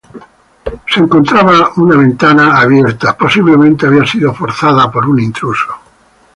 [0.03, 0.25] Una
[0.65, 5.73] ventana se encontraba abierta, posiblemente había sido forzada por un intruso.